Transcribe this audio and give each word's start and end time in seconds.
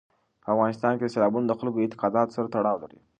په 0.43 0.47
افغانستان 0.53 0.93
کې 0.99 1.11
سیلابونه 1.13 1.45
د 1.47 1.53
خلکو 1.59 1.77
د 1.79 1.81
اعتقاداتو 1.85 2.35
سره 2.37 2.51
تړاو 2.55 2.81
لري. 2.83 2.99